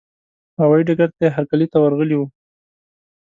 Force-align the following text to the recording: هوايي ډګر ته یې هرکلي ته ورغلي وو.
هوايي 0.59 0.83
ډګر 0.87 1.09
ته 1.17 1.21
یې 1.25 1.29
هرکلي 1.35 1.67
ته 1.71 1.77
ورغلي 1.79 2.15
وو. 2.17 2.27